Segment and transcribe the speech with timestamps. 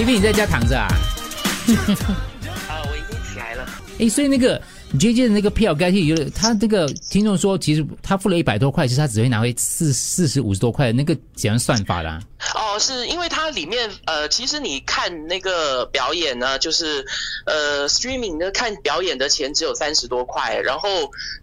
[0.00, 0.88] T V 你在家躺着啊？
[2.70, 3.68] 啊，我已经起来了。
[3.98, 4.58] 哎，所以那个
[4.98, 12.20] J J 的那个票，该有他这个听众说，其实他付了一百多块，其实他只会拿回四四十五十多块，那个怎样算法啦？
[12.54, 17.04] 哦，是因为它里面呃，其实你看那个表演呢，就是
[17.44, 20.88] 呃，streaming 的看表演的钱只有三十多块，然后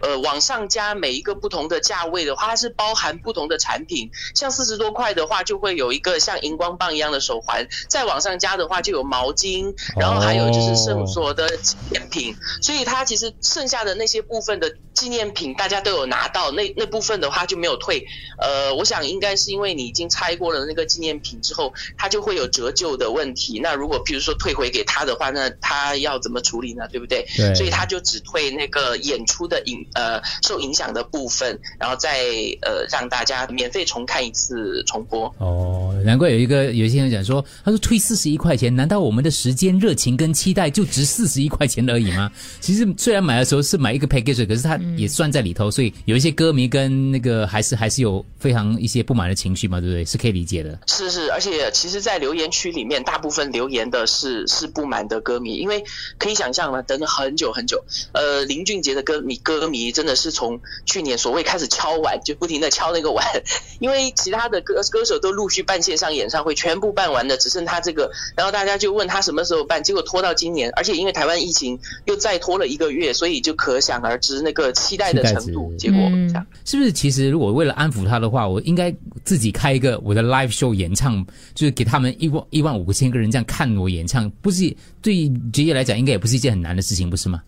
[0.00, 18.06] 呃，往上加每一个不同的价位的话，它是包含不同的产品，像四十多块的话，就会有一个像荧光棒一样的手环，再往上加的话就有毛巾，然后还有就是圣所的纪念品，所以它其实剩下的那些部分的纪念品大家都有拿到，那那部分的话就没有退。
[18.38, 23.60] 呃，我想应该是因为你已经拆过了那个纪念品之后，它就会有折旧的问题。
[23.62, 26.88] 那如果譬如说退回给他的话，那他要怎么处理呢？
[26.88, 27.26] 对不对？
[27.36, 32.20] 对所以他就只退那个演出的影呃受影响的部分，然后再
[32.62, 35.34] 呃让大家免费重看一次重播。
[35.38, 42.30] 哦，难怪有一个有些人讲说，他说退四十一块钱，难道我们的时间、热情跟期待就值四十一块钱而已吗？
[42.60, 50.04] 其实虽然买的时候是买一个 package，可是它也算在里头，所以有一些歌迷跟那个还是还是有非常一些不满的情绪嘛，对不对？
[50.04, 50.78] 是可以理解的。
[50.86, 55.84] 是是，而且其实，在留言区里面，大部分留言的是是不满的歌迷，因为
[56.18, 57.84] 可以想象了，等了很久很久。
[58.12, 63.24] 呃，林俊杰的歌迷歌迷真的是从去年所谓开始敲碗，就不停的敲那个碗，
[63.80, 75.74] 因为其他的歌歌手都陆续办线上演唱会，全部办完了，只剩他这个，然后大家就问他什么时候办，结果拖到今年，而且因为台湾疫情又再拖了一个月，所以就可想而知那个期待的程度。
[75.76, 76.46] 结果嗯这样。
[76.64, 76.92] 是不是？
[76.92, 87.42] 其实如果为了安抚他的话，我应该自己开一个我的 live show 演唱，就是给他们一万一万五千个人这样看我演唱，不是对职业来讲，应该也不是一件很难的事情，不是吗？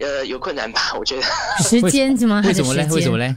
[0.00, 0.80] 哇，呃，有困难吧？
[0.98, 1.22] 我觉得。
[1.62, 2.42] 时间是吗？
[2.46, 2.86] 为什么嘞？
[2.90, 3.18] 为什么？
[3.18, 3.34] 嘞？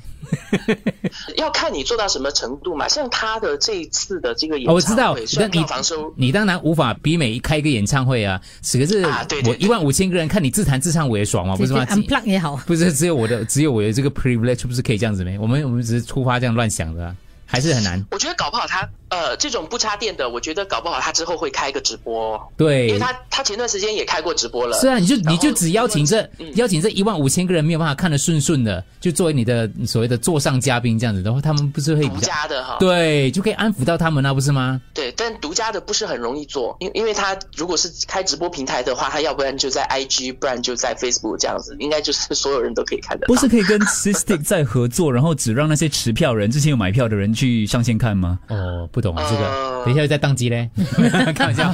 [1.36, 2.88] 要看你做到什么程度嘛。
[2.88, 15.38] 像他的这一次的这个演哦，唱会，我知道，虽然但你房收你当然无法比美开一个演唱会啊，可是啊对对对我一万五千个人看你自弹自唱，我也爽嘛，不是吗？unplug 也好，不是只有我的，只有我的这个 privilege，不是可以这样子没？
[15.38, 17.16] 我们我们只是出发这样乱想的啊、
[17.52, 18.04] 还是很难。
[18.12, 24.80] 我觉得搞不好他呃这种不插电的，我觉得搞不好他之后会开一个直播对，因对为，他他前段时间也开过直播了。
[24.80, 34.80] 是啊，你就你就只邀请这嗯邀请这一万五千个人没有办法看得顺顺的，就作为你的所谓的座上嘉宾这样子的话，他们不是会独比较家的哈，对，就可以安抚到他们啊，不是吗？
[34.94, 43.34] 对，但独家的不是很容易做，因因为他如果是开直播平台的话，他要不然就在 IG，不然就在 Facebook 这样子，应该就是 所有人都可以看得到。
[43.34, 48.40] 不是可以跟 System 再合作，然后只让那些持票人、之前有买票的人去上线看吗？
[48.50, 50.70] 哦，不懂啊这个，呃等一下又再宕机嘞，
[51.36, 51.72] 开玩笑，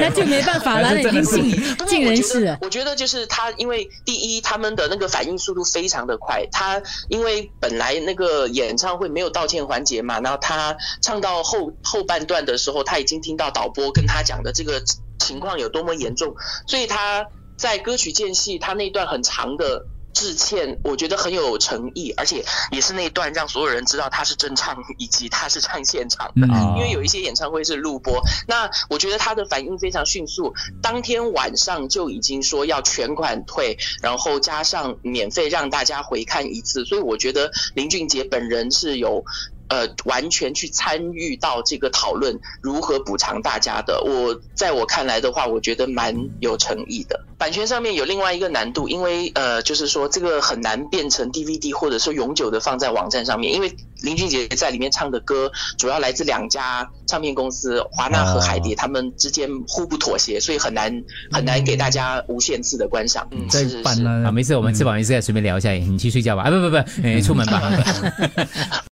[0.00, 2.52] 那就没办法了，那已经尽尽人事了。
[2.56, 6.46] 得我觉得就是他，因为第一，他们的那个反应速度非常的快。
[6.50, 14.82] 他因为本来那个演唱会没有道歉环节嘛，然后他唱到后后半段的时候，他已经听到导播跟他讲的这个
[15.18, 16.34] 情况有多么严重，
[16.66, 17.26] 所以他
[17.56, 19.86] 在歌曲间隙，他那段很长的。
[20.18, 26.46] 致歉，我觉得很有诚意，而且也是那一段让所有人知道他是真唱，以及他是唱现场的。
[26.46, 39.22] 嗯因为有一些演唱会是录播，那我觉得他的反应非常迅速，当天晚上就已经说要全款退，然后加上免费让大家回看一次，所以我觉得林俊杰本人是有。
[39.68, 47.20] 呃，完全去参与到这个讨论如何补偿大家的，我在我看来的话，我觉得蛮有诚意的。
[47.38, 63.28] 版权上面有另外一个难度，因为呃，就是说这个很难变成 DVD 或者说永久的放在网站上面，因为林俊杰在里面唱的歌主要来自两家唱片公司华纳和海蝶，他们之间互不妥协，所以很难很难给大家无限次的观赏。
[63.32, 64.06] 嗯，是是是。
[64.06, 67.70] 啊，没事，我们吃饱没事再随便聊一下，你去睡觉吧，啊，不不不，哎，出门吧。